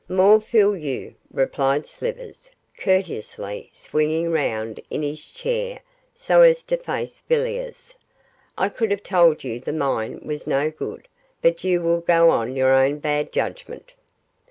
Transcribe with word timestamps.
'More 0.09 0.41
fool 0.41 0.75
you,' 0.75 1.13
replied 1.31 1.85
Slivers, 1.85 2.49
courteously, 2.75 3.69
swinging 3.71 4.31
round 4.31 4.79
in 4.89 5.03
his 5.03 5.23
chair 5.23 5.81
so 6.11 6.41
as 6.41 6.63
to 6.63 6.77
face 6.77 7.21
Villiers. 7.29 7.93
'I 8.57 8.69
could 8.69 8.89
have 8.89 9.03
told 9.03 9.43
you 9.43 9.59
the 9.59 9.71
mine 9.71 10.19
was 10.23 10.47
no 10.47 10.71
good; 10.71 11.07
but 11.43 11.63
you 11.63 11.83
will 11.83 12.01
go 12.01 12.31
on 12.31 12.55
your 12.55 12.73
own 12.73 12.97
bad 12.97 13.31
judgment. 13.31 13.93